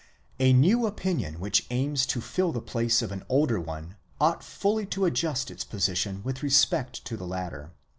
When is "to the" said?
7.05-7.27